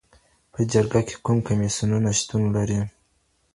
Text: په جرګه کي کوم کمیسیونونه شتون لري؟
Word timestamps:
په 0.53 0.59
جرګه 0.71 1.01
کي 1.07 1.15
کوم 1.25 1.37
کمیسیونونه 1.47 2.09
شتون 2.19 2.43
لري؟ 2.55 2.79